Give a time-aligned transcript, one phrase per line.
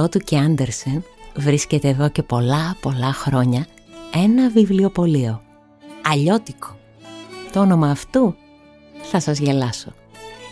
[0.00, 1.04] Γωνία Ηροδότου και Άντερσεν
[1.36, 3.66] βρίσκεται εδώ και πολλά πολλά χρόνια
[4.14, 5.42] ένα βιβλιοπωλείο.
[6.02, 6.78] Αλλιώτικο.
[7.52, 8.34] Το όνομα αυτού
[9.02, 9.92] θα σας γελάσω.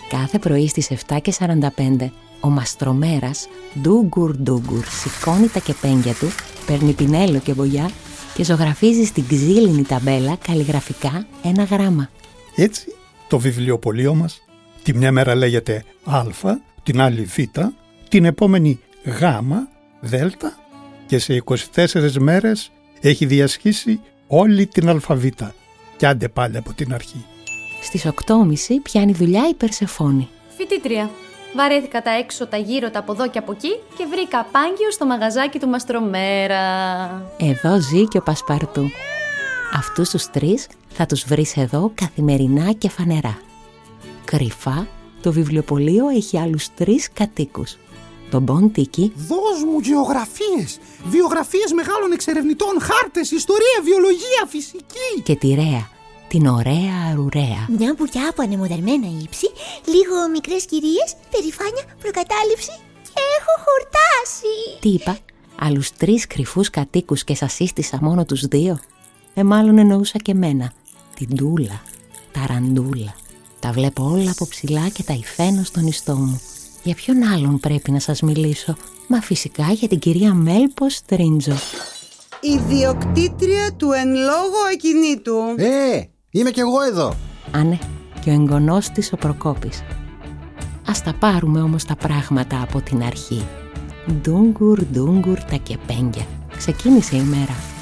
[0.09, 3.49] Κάθε πρωί στις 7.45 ο μαστρομέρας
[3.81, 6.29] ντούγκουρ ντούγκουρ σηκώνει τα κεπέγγια του,
[6.67, 7.91] παίρνει πινέλο και βογιά
[8.35, 12.11] και ζωγραφίζει στην ξύλινη ταμπέλα καλλιγραφικά ένα γράμμα.
[12.57, 12.95] Έτσι
[13.29, 14.43] το βιβλιοπωλείο μας
[14.83, 16.23] τη μια μέρα λέγεται Α,
[16.83, 17.39] την άλλη Β
[18.09, 19.69] την επόμενη γάμα,
[20.01, 20.57] δέλτα
[21.07, 21.43] και σε
[21.75, 25.55] 24 μέρες έχει διασχίσει όλη την αλφαβήτα
[25.97, 27.25] και άντε πάλι από την αρχή.
[27.83, 28.15] Στις 8.30
[28.83, 30.29] πιάνει δουλειά η Περσεφόνη.
[30.57, 31.11] Φοιτήτρια.
[31.57, 35.07] Βαρέθηκα τα έξω, τα γύρω, τα από εδώ και από εκεί και βρήκα πάγιο στο
[35.07, 36.63] μαγαζάκι του Μαστρομέρα.
[37.39, 38.91] Εδώ ζει και ο Πασπαρτού.
[39.75, 43.39] Αυτούς τους τρεις θα τους βρεις εδώ καθημερινά και φανερά.
[44.25, 44.87] Κρυφά,
[45.23, 47.77] το βιβλιοπωλείο έχει άλλους τρεις κατοίκους
[48.31, 49.13] τον Μποντίκη.
[49.17, 55.11] Δώσ' μου γεωγραφίες, βιογραφίες μεγάλων εξερευνητών, χάρτες, ιστορία, βιολογία, φυσική.
[55.23, 55.89] Και τη Ρέα,
[56.29, 57.61] την ωραία αρουραία.
[57.79, 59.49] Μια μπουκιά από ανεμοδερμένα ύψη,
[59.85, 64.55] λίγο μικρές κυρίες, περηφάνεια, προκατάληψη και έχω χορτάσει.
[64.81, 65.19] Τι είπα,
[65.59, 68.79] άλλους τρεις κρυφούς κατοίκους και σας σύστησα μόνο τους δύο;
[69.35, 70.73] Ε, μάλλον εννοούσα και μένα.
[71.15, 71.83] Την Τούλα,
[72.33, 73.15] τα Ραντούλα.
[73.61, 76.41] Τα βλέπω όλα από ψηλά και τα υφαίνω στον ιστό μου.
[76.89, 78.77] Για ποιον άλλον πρέπει να σας μιλήσω;
[79.07, 81.55] Μα φυσικά για την κυρία Μέλπο Στρίντζο
[82.41, 85.37] Ιδιοκτήτρια του εν λόγω ακινήτου.
[85.57, 87.15] Ε, είμαι κι εγώ εδώ.
[87.51, 87.79] Α ναι,
[88.25, 89.83] και ο εγγονός της ο Προκόπης.
[90.87, 93.47] Ας τα πάρουμε όμως τα πράγματα από την αρχή.
[94.13, 96.27] Ντούγκουρ, ντούγκουρ τα κεπέγγια.
[96.57, 97.78] Ξεκίνησε η μέρα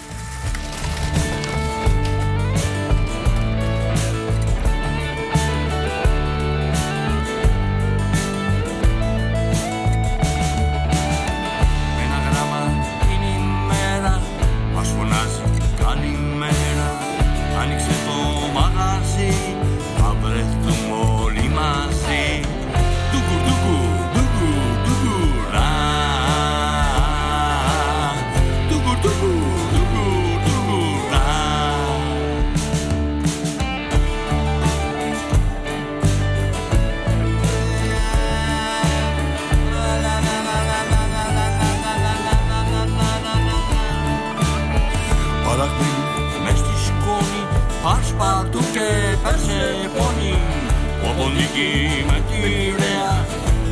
[51.37, 53.27] γλυκή μακριά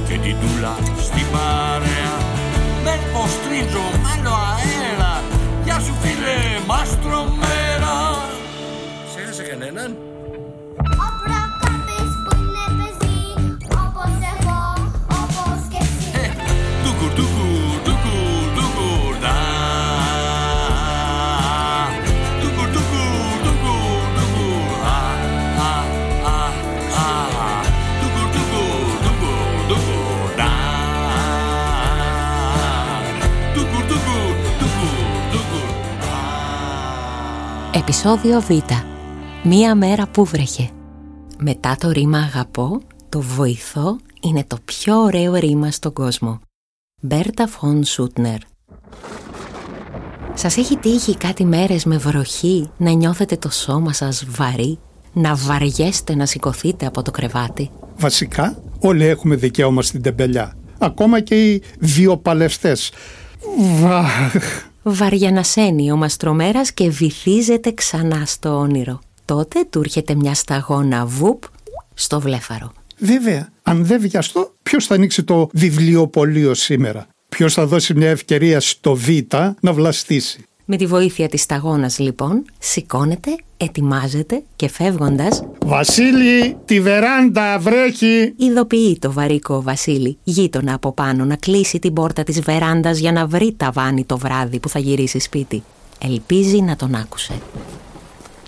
[0.09, 1.64] και την τούλα στην πάρα.
[37.95, 38.51] Επισόδιο Β.
[39.43, 40.71] Μία μέρα που βρέχε.
[41.39, 46.41] Μετά το ρήμα αγαπώ, το βοηθώ είναι το πιο ωραίο ρήμα στον κόσμο.
[47.01, 48.39] Μπέρτα Φον Σούτνερ.
[50.35, 54.79] Σας έχει τύχει κάτι μέρες με βροχή να νιώθετε το σώμα σας βαρύ,
[55.13, 60.57] να βαριέστε να σηκωθείτε από το κρεβάτι; Βασικά όλοι έχουμε δικαίωμα στην τεμπελιά.
[60.79, 62.93] Ακόμα και οι βιοπαλευστές.
[63.81, 64.33] Βαχ
[64.85, 69.01] βαριανασένει ο μαστρομέρας και βυθίζεται ξανά στο όνειρο.
[69.25, 71.43] Τότε του έρχεται μια σταγόνα βουπ
[71.95, 72.73] στο βλέφαρο.
[72.99, 78.61] Βέβαια, αν δεν βιαστώ, ποιος θα ανοίξει το βιβλιοπωλείο σήμερα; Ποιος θα δώσει μια ευκαιρία
[78.61, 79.09] στο Β
[79.61, 87.59] να βλαστήσει; Με τη βοήθεια της σταγόνας λοιπόν σηκώνεται, ετοιμάζεται και φεύγοντας «Βασίλη, τη βεράντα
[87.59, 93.13] βρέχει!» Ειδοποιεί το βαρύκο Βασίλη, γείτονα από πάνω να κλείσει την πόρτα της βεράντας για
[93.13, 95.63] να βρει τα βάνη το βράδυ που θα γυρίσει σπίτι.
[96.05, 97.33] Ελπίζει να τον άκουσε.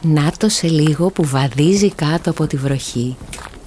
[0.02, 3.16] Νάτο σε λίγο που βαδίζει κάτω από τη βροχή.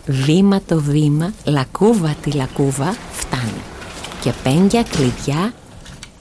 [0.05, 3.61] Βήμα το βήμα, λακκούβα τη λακκούβα, φτάνει.
[4.21, 5.53] και πένια, κλειδιά,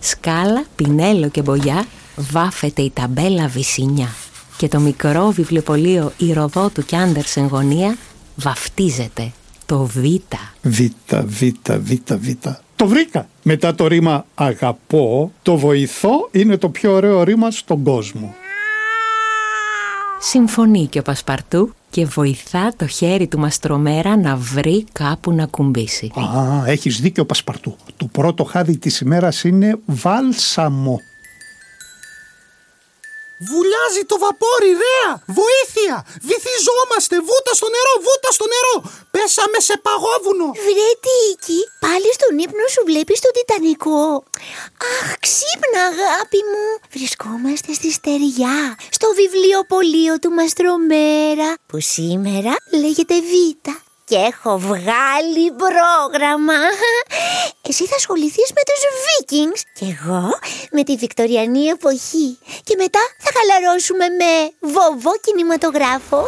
[0.01, 1.85] σκάλα, πινέλο και μπογιά
[2.19, 4.09] βάφεται η ταμπέλα Βυσινιά
[4.56, 7.97] και το μικρό βιβλιοπωλείο Ηροδότου και Άντερσεν γωνία
[8.37, 9.32] βαφτίζεται
[9.67, 9.97] το Β.
[10.62, 10.81] Β,
[11.25, 12.29] Β, Β, Β.
[12.76, 13.29] Το βρήκα.
[13.43, 18.35] Μετά το ρήμα αγαπώ, το βοηθώ είναι το πιο ωραίο ρήμα στον κόσμο.
[20.21, 26.12] Συμφωνεί και ο Πασπαρτού και βοηθά το χέρι του Μαστρομέρα να βρει κάπου να κουμπίσει.
[26.14, 27.76] Α, έχεις δίκιο Πασπαρτού.
[27.97, 31.00] Το πρώτο χάδι της ημέρας είναι βάλσαμο.
[33.50, 35.11] Βουλιάζει το βαπόρι, ρέα!
[35.40, 35.96] Βοήθεια!
[36.29, 37.17] Βυθιζόμαστε!
[37.29, 37.94] Βούτα στο νερό!
[38.06, 38.76] Βούτα στο νερό!
[39.14, 40.49] Πέσαμε σε παγόβουνο!
[40.67, 44.02] Βρε Τίκη, πάλι στον ύπνο σου βλέπεις το Τιτανικό.
[44.93, 46.64] Αχ, ξύπνα αγάπη μου.
[46.94, 48.58] Βρισκόμαστε στη στεριά,
[48.96, 52.52] στο βιβλιοπωλείο του Μαστρομέρα, που σήμερα
[52.82, 53.32] λέγεται Β.
[54.09, 56.61] Και έχω βγάλει πρόγραμμα.
[57.69, 60.29] Εσύ θα ασχοληθείς με τους Vikings και εγώ
[60.73, 62.39] με τη Βικτοριανή εποχή.
[62.65, 66.25] Και μετά θα χαλαρώσουμε με βοβό κινηματογράφο.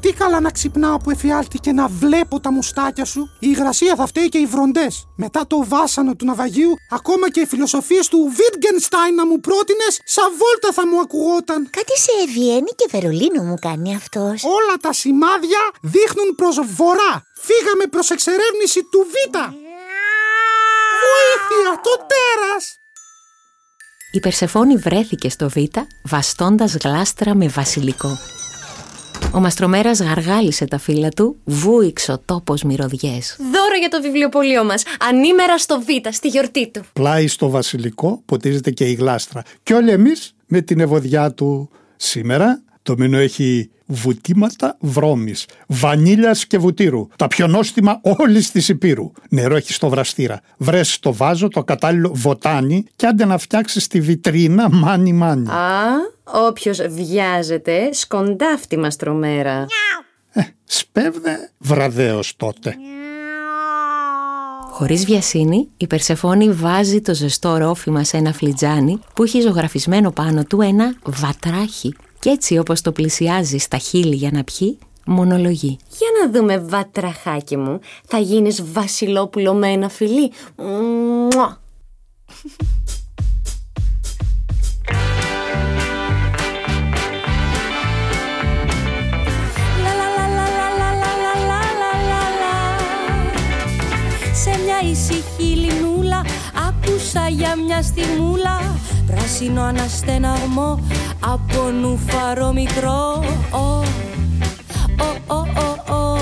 [0.00, 3.20] τι καλά να ξυπνάω που εφιάλτηκε να βλέπω τα μουστάκια σου.
[3.38, 5.06] Η υγρασία θα φταίει και οι βροντές.
[5.16, 10.28] Μετά το βάσανο του ναυαγίου, ακόμα και οι φιλοσοφίες του Wittgenstein να μου πρότεινες, σαν
[10.30, 11.70] βόλτα θα μου ακουγόταν.
[11.70, 14.44] Κάτι σε Βιέννη και Βερολίνο μου κάνει αυτός.
[14.44, 17.22] Όλα τα σημάδια δείχνουν προς βορρά.
[17.40, 19.14] Φύγαμε προς εξερεύνηση του Β.
[21.04, 22.76] Βοήθεια, το τέρας!
[24.14, 25.56] Η Περσεφόνη βρέθηκε στο Β
[26.04, 28.18] βαστώντας γλάστρα με βασιλικό.
[29.34, 33.36] Ο Μαστρομέρας γαργάλισε τα φύλλα του, βούηξε ο τόπος μυρωδιές.
[33.38, 34.82] Δώρο για το βιβλιοπωλείο μας.
[35.00, 36.82] Ανήμερα στο Β, στη γιορτή του.
[36.92, 39.42] Πλάι στο βασιλικό ποτίζεται και η γλάστρα.
[39.62, 41.70] Και όλοι εμείς με την ευωδιά του.
[41.96, 47.08] Σήμερα το μήνο έχει βουτήματα βρώμης, βανίλιας και βουτύρου.
[47.16, 49.12] Τα πιο νόστιμα όλης της Υπήρου.
[49.28, 50.40] Νερό έχεις στο βραστήρα.
[50.56, 55.48] Βρες στο βάζο το κατάλληλο βοτάνι και άντε να φτιάξεις τη βιτρίνα μάνι μάνι.
[55.48, 55.90] Α,
[56.48, 59.66] όποιος βιάζεται σκοντάφτει μας τρομέρα.
[60.32, 62.76] Ε, σπέβδε βραδέως τότε.
[64.70, 70.44] Χωρίς βιασύνη, η Περσεφόνη βάζει το ζεστό ρόφημα σε ένα φλιτζάνι που έχει ζωγραφισμένο πάνω
[70.44, 75.78] του ένα βατράχι και έτσι όπως το πλησιάζει στα χείλη για να πιει, μονολογεί.
[75.98, 80.32] Για να δούμε βατραχάκι μου, θα γίνεις βασιλόπουλο με ένα φιλί.
[80.56, 81.60] Μουα.
[94.34, 96.24] Σε μια ησυχή λινούλα
[96.68, 98.76] άκουσα για μια στιγμούλα
[99.06, 100.78] πράσινο αναστεναγμό
[101.24, 103.82] από νουφαρό μικρό ο,
[104.98, 106.16] ο, ο, ο,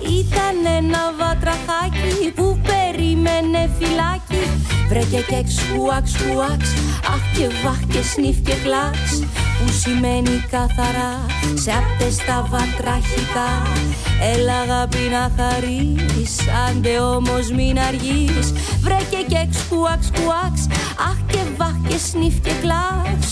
[0.00, 4.50] Ήταν ένα βατραχάκι που περίμενε φυλάκι.
[4.88, 6.74] Βρέκε και ξουάξ, χουάξ,
[7.14, 8.98] αχ και βαχ και σνίφ και κλάξ
[9.58, 13.50] που σημαίνει καθαρά σε αυτές τα βατραχικά.
[14.34, 16.36] Έλα αγάπη να χαρείς,
[16.68, 18.52] άντε όμως μην αργείς.
[18.80, 20.66] Βρέκε και ξουάξ, χουάξ,
[21.10, 21.25] αχ
[21.56, 23.26] και βαχ και σνίφ και κλάξ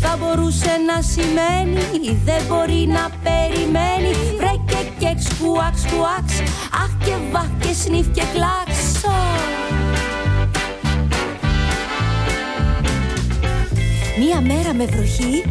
[0.00, 4.12] Θα μπορούσε να σημαίνει, δεν μπορεί να περιμένει.
[4.36, 6.40] Βρέκε και ξουάξ, χουάξ,
[6.72, 9.04] αχ και βαχ και σνίφ και κλάξ
[14.18, 15.44] Μία μέρα με βροχή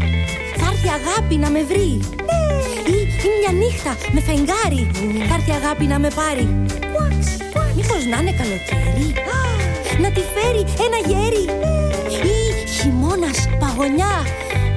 [0.57, 1.99] θα έρθει αγάπη να με βρει.
[2.87, 4.91] Ή, ή μια νύχτα με φεγγάρι
[5.27, 6.47] θα έρθει αγάπη να με πάρει
[7.75, 9.13] Μήπως να είναι καλοκαίρι;
[10.01, 11.45] Να τη φέρει ένα γέρι
[12.31, 14.15] Ή χειμώνας παγωνιά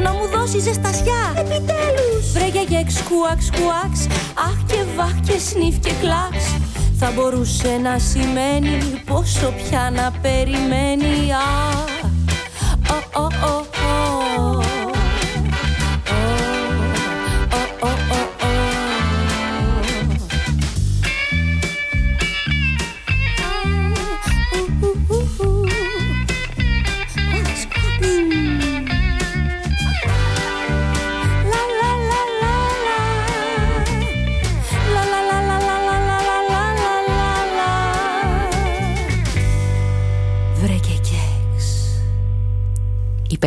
[0.02, 2.32] να μου δώσει ζεστασιά; Επιτέλους!
[2.32, 6.37] Βρέγια και εξκουάξ κουάξ Αχ και βαχ και σνίφ και κλάξ.
[6.99, 12.12] Θα μπορούσε να σημαίνει πόσο πια να περιμένει Αχ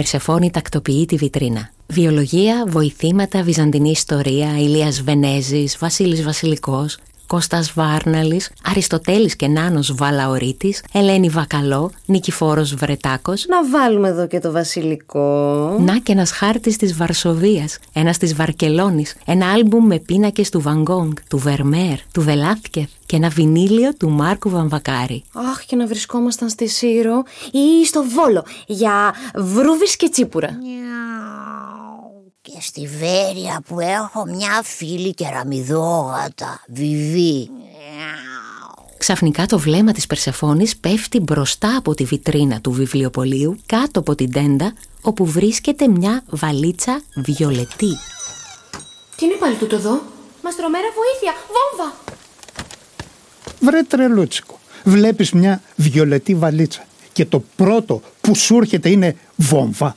[0.06, 1.70] Περσεφόνη τακτοποιεί τη βιτρίνα.
[1.88, 6.98] Βιολογία, βοηθήματα, βυζαντινή ιστορία, Ηλίας Βενέζης, Βασίλης Βασιλικός.
[7.28, 13.46] Κώστας Βάρναλης, Αριστοτέλης και Νάνος Βαλαωρίτης, Ελένη Βακαλό, Νικηφόρος Βρετάκος.
[13.48, 15.78] Να βάλουμε εδώ και το βασιλικό.
[15.80, 21.12] Να και ένας χάρτης της Βαρσοβίας, ένας της Βαρκελόνης, ένα άλμπουμ με πίνακες του Βαγκόγκ,
[21.30, 25.24] του Βερμέρ, του Βελάθκεθ και ένα βινίλιο του Μάρκου Βαμβακάρη.
[25.34, 30.50] Αχ, και να βρισκόμασταν στη Σύρο ή στο Βόλο για βρούβις και τσίπουρα.
[32.54, 37.50] Και στη Βέρεια που έχω μια φίλη κεραμιδόγατα, Βιβί.
[38.98, 44.32] Ξαφνικά το βλέμμα της Περσεφόνης πέφτει μπροστά από τη βιτρίνα του βιβλιοπωλείου κάτω από την
[44.32, 47.98] τέντα όπου βρίσκεται μια βαλίτσα βιολετή.
[49.16, 50.02] Τι είναι πάλι τούτο εδώ;
[50.44, 51.96] Μαστρομέρα βοήθεια, βόμβα!
[53.60, 59.96] Βρε τρελούτσικο, βλέπεις μια βιολετή βαλίτσα και το πρώτο που σου έρχεται είναι βόμβα.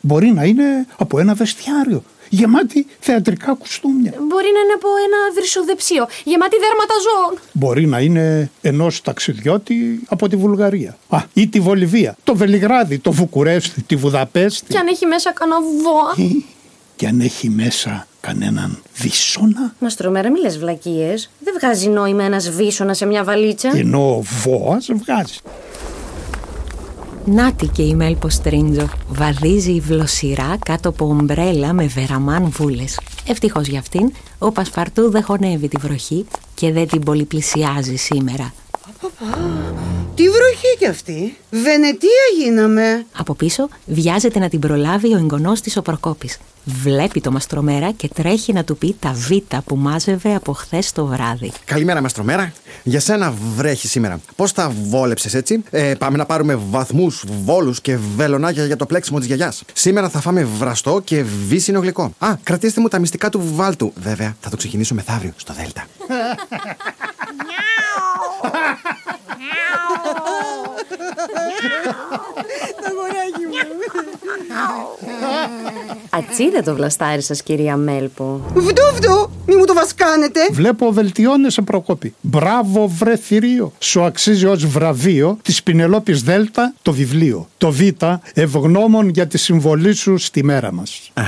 [0.00, 4.12] Α, μπορεί να είναι από ένα βεστιάριο γεμάτη θεατρικά κουστούμια.
[4.28, 7.38] Μπορεί να είναι από ένα βρυσοδεψίο, γεμάτη δέρματα ζώων.
[7.52, 10.96] Μπορεί να είναι ενός ταξιδιώτη από τη Βουλγαρία.
[11.08, 14.72] Α, ή τη Βολιβία, το Βελιγράδι, το Βουκουρέστι, τη Βουδαπέστη.
[14.72, 16.26] Και αν έχει μέσα κανένα βόα.
[16.26, 16.44] Ή
[16.96, 19.74] και αν έχει μέσα κανέναν βίσονα.
[19.78, 21.30] Μαστρομέρα, μη λες βλακίες.
[21.38, 23.70] Δεν βγάζει νόημα ένας βίσονα σε μια βαλίτσα.
[23.74, 25.36] Ενώ ο βόας βγάζει.
[27.24, 33.00] Νάτι και η Μέλπο Στρίντζο βαδίζει βλοσιρά κάτω από ομπρέλα με βεραμάν βούλες.
[33.26, 38.52] Ευτυχώς για αυτήν, ο Πασπαρτού δεν χωνεύει τη βροχή και δεν την πολυπλησιάζει σήμερα.
[40.14, 43.06] Τι βροχή κι αυτή; Βενετία γίναμε.
[43.16, 46.38] Από πίσω βιάζεται να την προλάβει ο εγγονός της ο Προκόπης.
[46.64, 51.06] Βλέπει το μαστρομέρα και τρέχει να του πει τα βίτα που μάζευε από χθες το
[51.06, 51.52] βράδυ.
[51.64, 52.52] Καλημέρα, Μαστρομέρα.
[52.82, 54.20] Για σένα βρέχει σήμερα.
[54.36, 59.18] Πώς τα βόλεψες έτσι; Ε, πάμε να πάρουμε βαθμούς, βόλους και βελονάκια για το πλέξιμο
[59.18, 59.62] της γιαγιάς.
[59.72, 62.12] Σήμερα θα φάμε βραστό και βύσινο γλυκό.
[62.18, 63.92] Α, κρατήστε μου τα μυστικά του βάλτου.
[63.96, 65.86] Βέβαια, θα το ξεκινήσω μεθαύριο στο Δέλτα.
[76.10, 78.40] Ατσίδε το βλαστάρι σας, κυρία Μέλπο.
[78.54, 80.40] Βδού βδού, μη μου το βασκάνετε.
[80.50, 82.14] Βλέπω βελτιώνεσαι Προκόπη.
[82.20, 83.72] Μπράβο βρε θηρίο.
[83.78, 87.48] Σου αξίζει ως βραβείο της Πινελόπης Δέλτα το βιβλίο.
[87.58, 87.80] Το Β
[88.34, 91.10] ευγνώμων για τη συμβολή σου στη μέρα μας.
[91.14, 91.22] Ε,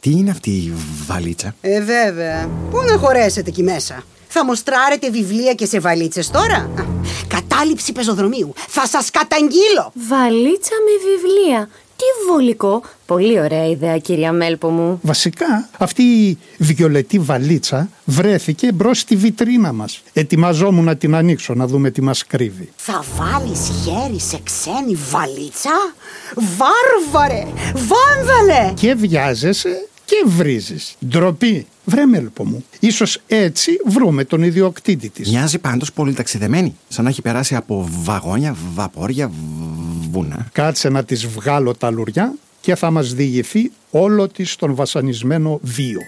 [0.00, 0.72] τι είναι αυτή η
[1.06, 2.48] βαλίτσα; Ε, βέβαια.
[2.70, 4.02] Πού να χωρέσετε εκεί μέσα;
[4.38, 6.84] Θα μοστράρετε βιβλία και σε βαλίτσες τώρα; Α,
[7.28, 8.52] Κατάληψη πεζοδρομίου.
[8.68, 9.92] Θα σας καταγγείλω.
[10.08, 11.68] Βαλίτσα με βιβλία.
[11.96, 12.82] Τι βολικό.
[13.06, 14.98] Πολύ ωραία ιδέα, κυρία Μέλπο μου.
[15.02, 20.02] Βασικά αυτή η βιολετή βαλίτσα βρέθηκε μπρος στη βιτρίνα μας.
[20.12, 22.72] Ετοιμαζόμουν να την ανοίξω να δούμε τι μας κρύβει.
[22.76, 25.94] Θα βάλεις χέρι σε ξένη βαλίτσα;
[26.34, 28.72] Βάρβαρε, βάνδαλε.
[28.74, 30.96] Και βιάζεσαι και βρίζεις.
[31.06, 31.66] Ντροπή.
[31.84, 32.64] Βρε μέλπο μου.
[32.80, 35.30] Ίσως έτσι βρούμε τον ιδιοκτήτη της.
[35.30, 36.76] Μοιάζει πάντως πολύ ταξιδεμένη.
[36.88, 40.48] Σαν να έχει περάσει από βαγόνια, βαπόρια, β- βουνά.
[40.52, 46.00] Κάτσε να της βγάλω τα λουριά και θα μας διηγηθεί όλο της τον βασανισμένο βίο.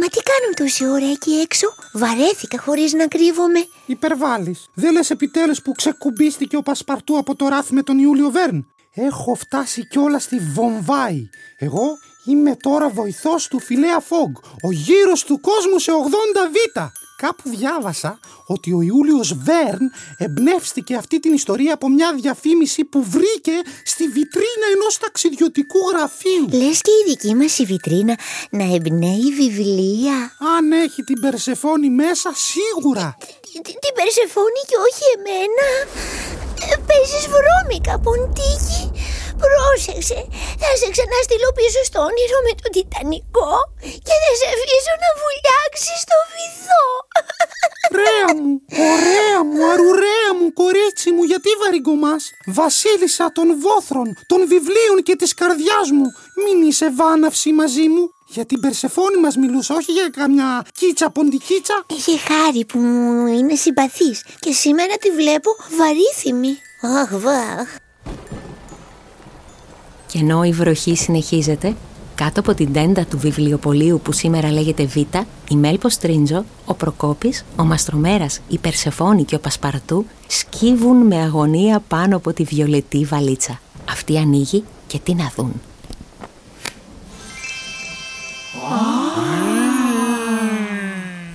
[0.00, 3.58] Μα τι κάνουν τόση ώρα εκεί έξω; Βαρέθηκα χωρίς να κρύβομαι.
[3.86, 4.68] Υπερβάλλεις.
[4.74, 8.66] Δεν λες επιτέλους που ξεκουμπίστηκε ο Πασπαρτού από το ράφι με τον Ιούλιο Βέρν;
[9.06, 11.28] Έχω φτάσει κιόλας στη Βομβάη.
[11.58, 16.80] Εγώ είμαι τώρα βοηθός του Φιλέα Φόγκ, ο γύρος του κόσμου σε 80 β.
[17.16, 23.52] Κάπου διάβασα ότι ο Ιούλιος Βέρν εμπνεύστηκε αυτή την ιστορία από μια διαφήμιση που βρήκε
[23.84, 26.48] στη βιτρίνα ενός ταξιδιωτικού γραφείου.
[26.52, 28.18] Λες και η δική μας η βιτρίνα
[28.50, 30.32] να εμπνέει βιβλία.
[30.56, 33.16] Αν έχει την Περσεφόνη μέσα, σίγουρα.
[33.20, 35.66] Τι- τι- Την Περσεφόνη και όχι εμένα.
[36.72, 38.82] Ε, Παίζεις βρώμικα, ποντίκι.
[39.42, 40.20] Πρόσεξε,
[40.62, 43.52] θα σε ξαναστείλω πίσω στο όνειρο με τον Τιτανικό
[44.06, 46.86] και θα σε αφήσω να βουλιάξεις στο βυθό.
[47.92, 48.52] Ωραία μου,
[48.94, 52.22] ωραία μου, αρουραία μου, κορίτσι μου, γιατί βαριγκομάς.
[52.46, 56.06] Βασίλισσα των βόθρων, των βιβλίων και της καρδιάς μου.
[56.44, 58.04] Μην είσαι βάναυση μαζί μου.
[58.30, 61.84] Για την Περσεφόνη μας μιλούσα, όχι για καμιά κίτσα ποντικίτσα.
[61.96, 66.56] Είχε χάρη που μου είναι συμπαθής και σήμερα τη βλέπω βαρύθιμη.
[67.00, 67.76] Αχ, βαχ.
[70.06, 71.76] Και ενώ η βροχή συνεχίζεται,
[72.14, 74.96] κάτω από την τέντα του βιβλιοπωλείου που σήμερα λέγεται Β,
[75.50, 81.82] η Μέλπο Στρίντζο, ο Προκόπης, ο Μαστρομέρας, η Περσεφόνη και ο Πασπαρτού σκύβουν με αγωνία
[81.88, 83.60] πάνω από τη βιολετή βαλίτσα.
[83.90, 85.60] Αυτή ανοίγει και τι να δουν.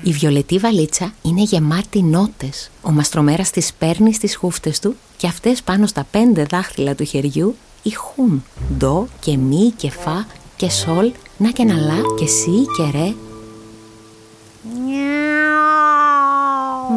[0.03, 2.69] Η βιολετή βαλίτσα είναι γεμάτη νότες.
[2.81, 7.55] Ο μαστρομέρας τις παίρνει στις χούφτες του και αυτές πάνω στα πέντε δάχτυλα του χεριού
[7.83, 8.43] ηχούν.
[8.77, 10.25] Ντο και μι και φα
[10.55, 13.13] και σολ Να και να λα και εσύ και ρε.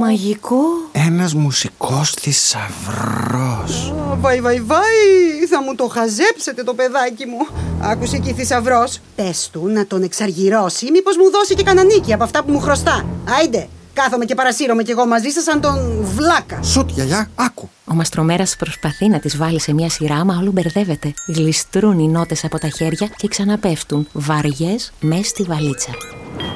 [0.00, 0.59] Μαγικό.
[0.92, 3.95] Ένας μουσικός θησαυρός.
[4.21, 5.46] Βαϊ, βαϊ, βαϊ!
[5.58, 7.46] Θα μου το χαζέψετε το παιδάκι μου.
[7.80, 8.98] Άκουσε εκεί θησαυρός.
[9.14, 12.60] Πες του να τον εξαργυρώσει, μήπως μου δώσει και κανένα νίκη από αυτά που μου
[12.60, 13.06] χρωστά.
[13.38, 16.62] Άιντε, κάθομαι και παρασύρωμαι κι εγώ μαζί σας σαν τον βλάκα.
[16.62, 17.68] Σουτ, γιαγιά, άκου.
[17.84, 21.12] Ο μαστρομέρας προσπαθεί να τις βάλει σε μια σειρά, μα όλο μπερδεύεται.
[21.26, 25.90] Γλιστρούν οι νότες από τα χέρια και ξαναπέφτουν βαριές μες στη βαλίτσα.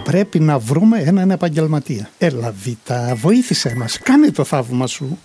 [0.05, 2.11] Πρέπει να βρούμε έναν επαγγελματία.
[2.19, 5.19] Έλα Βίτα, βοήθησέ μας, κάνε το θαύμα σου.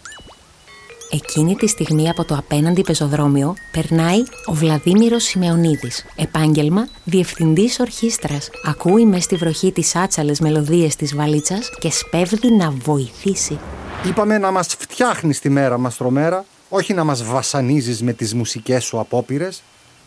[1.11, 6.05] Εκείνη τη στιγμή από το απέναντι πεζοδρόμιο περνάει ο Βλαδίμηρος Σιμεωνίδης.
[6.15, 8.49] Επάγγελμα διευθυντής ορχήστρας.
[8.65, 13.59] Ακούει μες στη βροχή τις άτσαλες μελωδίες της βαλίτσας και σπέβδει να βοηθήσει.
[14.07, 18.83] Είπαμε να μας φτιάχνεις τη μέρα μας τρομέρα, όχι να μας βασανίζεις με τις μουσικές
[18.83, 19.63] σου απόπειρες.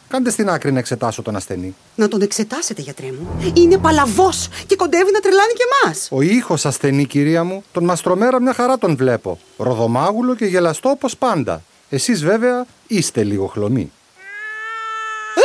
[0.08, 1.74] Κάντε στην άκρη να εξετάσω τον ασθενή.
[1.94, 3.52] Να τον εξετάσετε, γιατρέ μου.
[3.54, 6.08] Είναι παλαβός και κοντεύει να τρελάνει και εμάς.
[6.10, 9.38] Ο ήχος ασθενή, κυρία μου, τον μαστρομέρα μια χαρά τον βλέπω.
[9.56, 11.62] Ροδομάγουλο και γελαστό όπως πάντα.
[11.88, 13.92] Εσείς βέβαια είστε λίγο χλωμοί.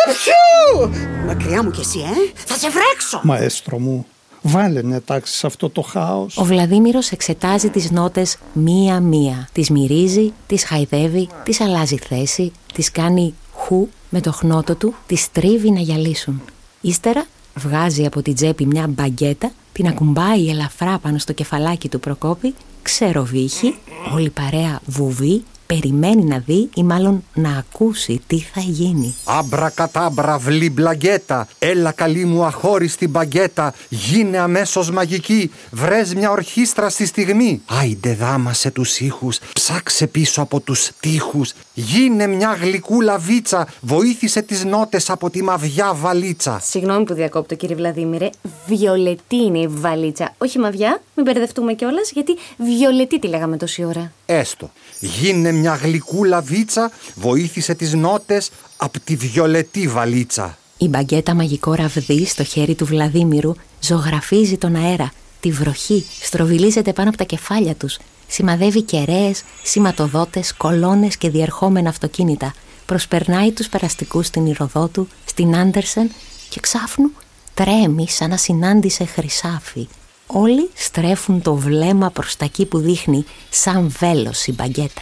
[0.07, 1.01] Αψού!
[1.25, 2.31] Μακριά μου κι εσύ, ε!
[2.45, 3.21] Θα σε βρέξω!
[3.23, 4.05] Μαέστρο μου,
[4.41, 6.37] βάλε μια τάξη σε αυτό το χάος.
[6.37, 9.49] Ο Βλαδίμηρος εξετάζει τις νότες μία-μία.
[9.51, 15.31] Τις μυρίζει, τις χαϊδεύει, τις αλλάζει θέση, τις κάνει χου με το χνότο του, τις
[15.31, 16.41] τρίβει να γυαλίσουν.
[16.81, 22.55] Ύστερα βγάζει από την τσέπη μια μπαγκέτα, την ακουμπάει ελαφρά πάνω στο κεφαλάκι του Προκόπη,
[22.81, 23.75] ξεροβύχει,
[24.13, 29.15] όλη η παρέα βουβεί, περιμένει να δει ή μάλλον να ακούσει τι θα γίνει.
[29.25, 36.89] Άμπρα κατάμπρα βλή μπλαγκέτα, έλα καλή μου αχώριστη μπαγκέτα, γίνε αμέσως μαγική, βρες μια ορχήστρα
[36.89, 37.61] στη στιγμή.
[37.65, 44.63] Άιντε δάμασε τους ήχους, ψάξε πίσω από τους τείχους, γίνε μια γλυκούλα βίτσα, βοήθησε τις
[44.63, 46.59] νότες από τη μαβιά βαλίτσα.
[46.63, 48.29] Συγγνώμη που διακόπτω, κύριε Βλαδίμηρε.
[48.67, 50.33] Βιολετή είναι η βαλίτσα.
[50.37, 54.11] Όχι μαβιά, μην μπερδευτούμε κιόλας, γιατί βιολετή τη λέγαμε τόση ώρα.
[54.33, 54.71] Έστω.
[54.99, 60.57] Γίνε μια γλυκούλα βίτσα, βοήθησε τις νότες από τη βιολετή βαλίτσα.
[60.77, 65.11] Η μπαγκέτα μαγικό ραβδί στο χέρι του Βλαδίμηρου ζωγραφίζει τον αέρα.
[65.39, 67.97] Τη βροχή στροβιλίζεται πάνω από τα κεφάλια τους.
[68.27, 72.53] Σημαδεύει κεραίες, σηματοδότες, κολόνες και διερχόμενα αυτοκίνητα.
[72.85, 76.11] Προσπερνάει τους περαστικούς στην Ηροδότου, στην Άντερσεν
[76.49, 77.11] και ξάφνου
[77.53, 79.87] τρέμει σαν να συνάντησε χρυσάφι.
[80.27, 85.01] Όλοι στρέφουν το βλέμμα προς τα εκεί που δείχνει σαν βέλος η μπαγκέτα.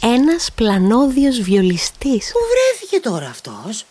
[0.00, 3.84] Ένας πλανόδιος βιολιστής Πού βρέθηκε τώρα αυτός;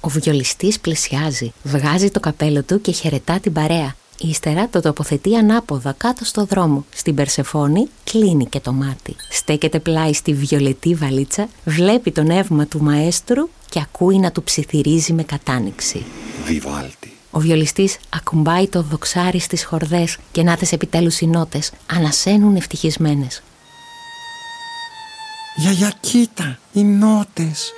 [0.00, 3.94] ο βιολιστής πλησιάζει, βγάζει το καπέλο του και χαιρετά την παρέα.
[4.20, 6.84] Ύστερα το τοποθετεί ανάποδα κάτω στο δρόμο.
[6.94, 9.16] Στην Περσεφόνη κλείνει και το μάτι.
[9.30, 15.12] Στέκεται πλάι στη βιολετή βαλίτσα, βλέπει το νεύμα του μαέστρου και ακούει να του ψιθυρίζει
[15.12, 16.04] με κατάνοιξη.
[16.44, 17.17] Βιβάλτη.
[17.30, 23.42] Ο βιολιστής ακουμπάει το δοξάρι στις χορδές και νάτες επιτέλους οι νότες ανασένουν ευτυχισμένες.
[25.56, 27.72] Γιαγιά, κοίτα, οι νότες.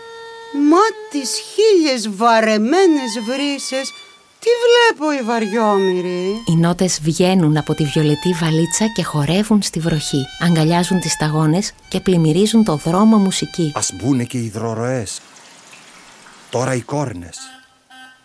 [0.71, 0.79] Μα
[1.11, 3.93] τις χίλιες βαρεμένες βρύσες,
[4.39, 6.43] τι βλέπω η βαριόμοιρη.
[6.47, 10.25] Οι νότες βγαίνουν από τη βιολετή βαλίτσα και χορεύουν στη βροχή.
[10.41, 13.73] Αγκαλιάζουν τις σταγόνες και πλημμυρίζουν το δρόμο μουσική.
[13.75, 15.21] Ας μπουνε και οι υδροροές.
[16.51, 17.39] Τώρα οι κόρνες.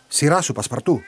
[0.07, 1.01] Σειρά σου, Πασπαρτού.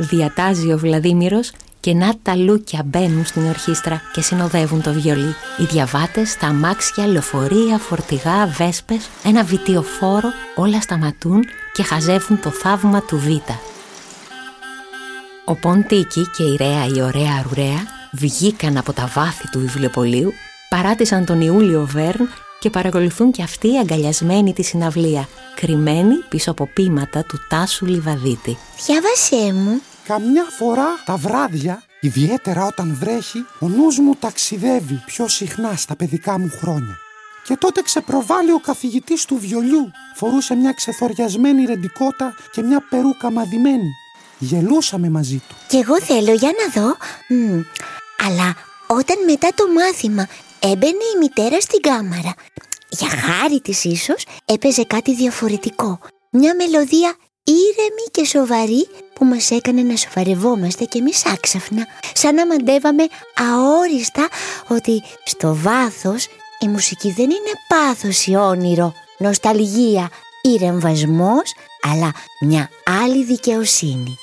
[0.00, 5.34] Διατάζει ο Βλαδίμηρος και να τα λούκια μπαίνουν στην ορχήστρα και συνοδεύουν το βιολί.
[5.58, 13.02] Οι διαβάτες, τα αμάξια, λεωφορεία, φορτηγά, βέσπες, ένα βιτιοφόρο, όλα σταματούν και χαζεύουν το θαύμα
[13.02, 13.28] του Β.
[15.44, 20.32] Ο Ποντίκη και η Ρέα η ωραία ρουρέα βγήκαν από τα βάθη του βιβλιοπωλείου,
[20.68, 22.28] παράτησαν τον Ιούλιο Βέρν
[22.60, 28.56] και παρακολουθούν και αυτοί αγκαλιασμένοι τη συναυλία, κρυμμένοι πίσω από πείματα του Τάσου Λιβαδίτη.
[28.86, 29.80] Διάβασέ μου.
[30.08, 36.38] Καμιά φορά τα βράδια, ιδιαίτερα όταν βρέχει, ο νους μου ταξιδεύει πιο συχνά στα παιδικά
[36.38, 36.96] μου χρόνια.
[37.44, 39.90] Και τότε ξεπροβάλλει ο καθηγητής του βιολιού.
[40.14, 43.90] Φορούσε μια ξεθοριασμένη ρεντικότα και μια περούκα μαδημένη.
[44.38, 45.54] Γελούσαμε μαζί του.
[45.68, 46.96] Κι εγώ θέλω, για να δω.
[47.28, 47.62] Μμ,
[48.26, 50.26] Αλλά όταν μετά το μάθημα
[50.60, 52.34] έμπαινε η μητέρα στην κάμαρα,
[52.88, 55.98] για χάρη της ίσως έπαιζε κάτι διαφορετικό.
[56.30, 62.46] Μια μελωδία ήρεμη και σοβαρή που μας έκανε να σοβαρευόμαστε κι εμείς άξαφνα, σαν να
[62.46, 64.28] μαντεύαμε αόριστα
[64.68, 66.26] ότι στο βάθος
[66.60, 70.08] η μουσική δεν είναι πάθος ή όνειρο, νοσταλγία
[70.42, 71.54] ή ρεμβασμός,
[71.92, 72.70] αλλά μια
[73.02, 74.18] άλλη δικαιοσύνη.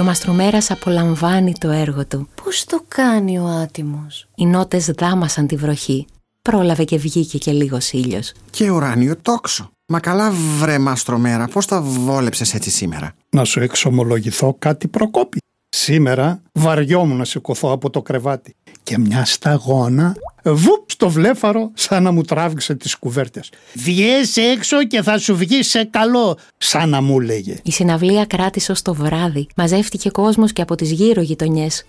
[0.00, 2.28] Και ο Μαστρομέρας απολαμβάνει το έργο του.
[2.44, 6.06] Πώς το κάνει ο άτιμος; Οι νότες δάμασαν τη βροχή.
[6.42, 8.32] Πρόλαβε και βγήκε και λίγος ήλιος.
[8.50, 9.70] Και ουράνιο τόξο.
[9.86, 15.38] Μα καλά βρε μαστρομέρα, πώς τα βόλεψες έτσι σήμερα; Να σου εξομολογηθώ κάτι προκόπη.
[15.68, 22.10] Σήμερα βαριόμουν να σηκωθώ από το κρεβάτι και μια σταγόνα βουπ στο βλέφαρο σαν να
[22.10, 23.50] μου τράβηξε τις κουβέρτες.
[23.74, 27.56] Βγες έξω και θα σου βγει σε καλό, σαν να μου λέγε.
[27.62, 29.46] Η συναυλία κράτησε ως το βράδυ.
[29.56, 31.84] Μαζεύτηκε κόσμος και από τις γύρω γειτονιές.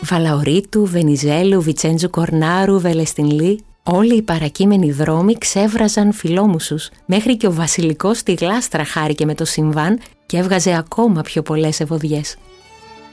[0.00, 3.64] Βαλαωρίτου, Βενιζέλου, Βιτσέντζου Κορνάρου, Βελεστινλή.
[3.82, 6.90] Όλοι οι παρακείμενοι δρόμοι ξέβραζαν φιλόμουσους.
[7.06, 11.80] Μέχρι και ο βασιλικός στη γλάστρα χάρηκε με το συμβάν και έβγαζε ακόμα πιο πολλές
[11.80, 12.36] ευωδιές.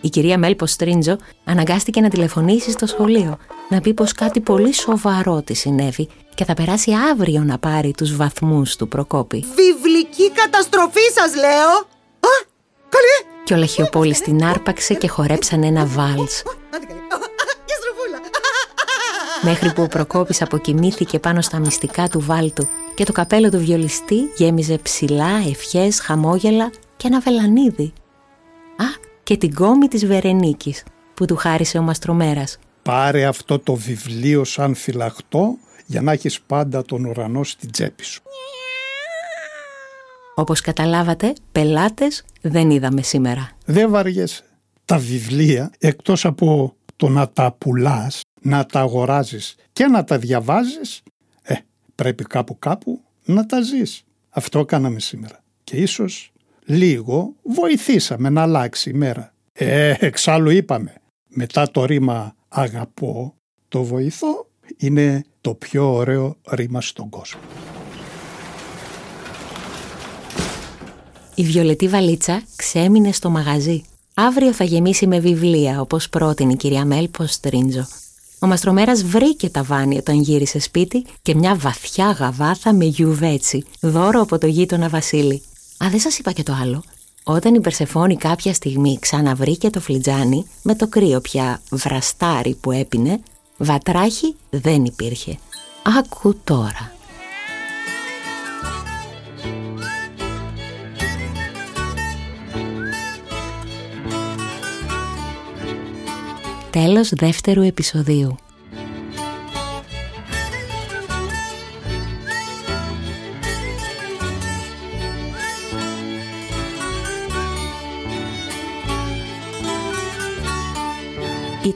[0.02, 3.38] Η κυρία Μέλπο Στρίντζο αναγκάστηκε να τηλεφωνήσει στο σχολείο,
[3.70, 8.16] να πει πως κάτι πολύ σοβαρό της συνέβη και θα περάσει αύριο να πάρει τους
[8.16, 9.46] βαθμούς του Προκόπη.
[9.56, 11.70] Βιβλική καταστροφή σας λέω!
[12.20, 12.34] Α,
[12.90, 13.32] καλή!
[13.44, 16.44] Και ο Λαχιοπόλης την άρπαξε και χορέψαν ένα βάλς.
[16.76, 17.00] Άντε καλή.
[17.66, 18.20] Και στροφούλα.
[19.42, 24.32] Μέχρι που ο Προκόπης αποκοιμήθηκε πάνω στα μυστικά του βάλτου και το καπέλο του βιολιστή
[24.36, 27.94] γέμιζε ψηλά, ευχές, χαμόγελα και ένα βελανίδι.
[28.76, 32.58] Α, και την κόμη της Βερενίκης που του χάρισε ο Μαστρομέρας.
[32.82, 38.22] Πάρε αυτό το βιβλίο σαν φυλαχτό για να έχεις πάντα τον ουρανό στην τσέπη σου.
[40.36, 43.52] Όπως καταλάβατε, πελάτες δεν είδαμε σήμερα.
[43.66, 44.44] Δεν βαριέσαι.
[44.86, 51.02] Τα βιβλία, εκτός από το να τα πουλάς, να τα αγοράζεις και να τα διαβάζεις,
[51.42, 51.56] ε,
[51.96, 54.04] πρέπει κάπου κάπου να τα ζεις.
[54.30, 55.44] Αυτό κάναμε σήμερα.
[55.64, 56.32] Και ίσως
[56.72, 59.34] λίγο βοηθήσαμε να αλλάξει η μέρα.
[59.54, 60.94] Ε, εξάλλου είπαμε,
[61.28, 63.34] μετά το ρήμα αγαπώ,
[63.68, 67.42] το βοηθώ είναι το πιο ωραίο ρήμα στον κόσμο.
[71.36, 73.84] Η βιολετή βαλίτσα ξέμεινε στο μαγαζί.
[74.14, 77.88] Αύριο θα γεμίσει με βιβλία, όπως πρότεινε η κυρία Μέλπο Στρίντζο.
[78.40, 84.22] Ο Μαστρομέρας βρήκε τα βάνη όταν γύρισε σπίτι και μια βαθιά γαβάθα με γιουβέτσι, δώρο
[84.22, 85.42] από το γείτονα Βασίλη.
[85.84, 86.84] Α, δεν σας είπα και το άλλο.
[87.24, 93.20] Όταν η Περσεφόνη κάποια στιγμή ξαναβρήκε το φλιτζάνι, με το κρύο πια βραστάρι που έπινε,
[93.58, 95.38] βατράχη δεν υπήρχε.
[96.00, 96.92] Άκου τώρα.
[106.70, 108.38] Τέλος δεύτερου επεισοδίου.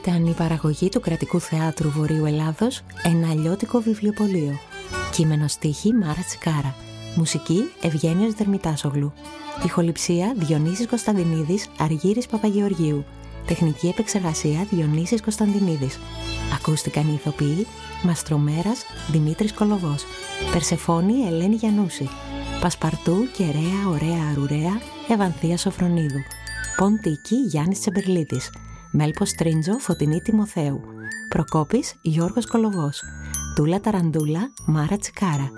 [0.07, 4.59] Ήταν η παραγωγή του Κρατικού Θεάτρου Βορείου Ελλάδος ένα αλλιώτικο βιβλιοπωλείο.
[5.11, 6.75] Κείμενο στίχη Μάρα Τσικάρα.
[7.15, 9.13] Μουσική Ευγένιος Δερμητάσογλου.
[9.65, 13.05] Ηχοληψία Διονύσης Κωνσταντινίδης Αργύρης Παπαγεωργίου.
[13.47, 15.99] Τεχνική επεξεργασία Διονύσης Κωνσταντινίδης.
[16.53, 17.67] Ακούστηκαν οι ηθοποιοί
[18.03, 20.03] Μαστρομέρας Δημήτρης Κολοβός.
[20.51, 22.09] Περσεφόνη Ελένη Γιαννούση.
[22.61, 26.21] Πασπαρτού και Ρέα Ωραία Αρουρέα Ευανθία Σοφρονίδου.
[26.77, 28.49] Ποντική Γιάννης Τσεμπερλίτης.
[28.97, 30.81] Μέλπος Τρίντζο Φωτεινή Τιμοθέου.
[31.29, 33.01] Προκόπης Γιώργος Κολοβός.
[33.55, 35.51] Τούλα Ταραντούλα Μάρα Τσικάρα.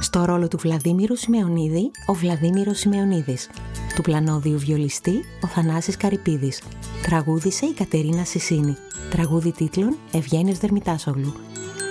[0.00, 3.48] Στο ρόλο του Βλαδίμηρου Σιμεωνίδη, ο Βλαδίμηρος Σιμεωνίδης.
[3.94, 6.62] Του πλανόδιου βιολιστή, ο Θανάσης Καρυπίδης.
[7.02, 8.76] Τραγούδισε η Κατερίνα Σισίνη.
[9.10, 11.34] Τραγούδι τίτλων Ευγένιος Δερμητάσογλου.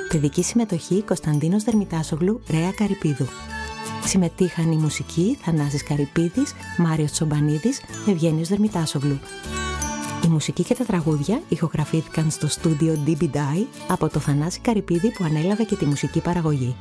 [0.09, 3.27] Παιδική συμμετοχή Κωνσταντίνος Δερμητάσογλου, Ρέα Καρυπίδου.
[4.05, 9.19] Συμμετείχαν η μουσική Θανάσης Καρυπίδης, Μάριος Τσομπανίδης, Ευγένιος Δερμητάσογλου.
[10.23, 15.23] Η μουσική και τα τραγούδια ηχογραφήθηκαν στο στούντιο DB Die από το Θανάση Καρυπίδη που
[15.23, 16.75] ανέλαβε και τη μουσική παραγωγή.